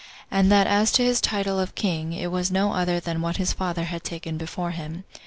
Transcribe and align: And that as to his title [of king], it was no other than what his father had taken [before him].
And 0.31 0.51
that 0.51 0.65
as 0.65 0.91
to 0.93 1.03
his 1.03 1.21
title 1.21 1.59
[of 1.59 1.75
king], 1.75 2.11
it 2.11 2.31
was 2.31 2.49
no 2.49 2.73
other 2.73 2.99
than 2.99 3.21
what 3.21 3.37
his 3.37 3.53
father 3.53 3.83
had 3.83 4.03
taken 4.03 4.35
[before 4.35 4.71
him]. 4.71 5.03